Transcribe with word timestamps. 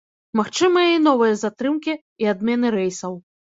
Магчымыя 0.39 0.87
і 0.93 1.01
новыя 1.09 1.37
затрымкі 1.43 1.93
і 2.25 2.33
адмены 2.35 2.75
рэйсаў. 2.79 3.13